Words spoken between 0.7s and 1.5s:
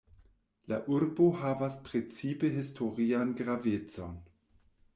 La urbo